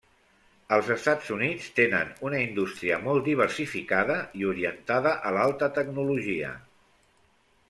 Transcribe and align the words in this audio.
Els 0.77 0.87
Estats 0.93 1.27
Units 1.35 1.67
tenen 1.79 2.09
una 2.29 2.39
indústria 2.47 2.99
molt 3.09 3.27
diversificada 3.27 4.17
i 4.41 4.49
orientada 4.55 5.15
a 5.31 5.35
l'alta 5.39 5.71
tecnologia. 5.81 6.55